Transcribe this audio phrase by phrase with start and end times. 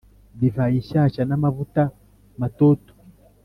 [0.39, 1.81] divayi nshyashya n’amavuta
[2.39, 2.93] matoto;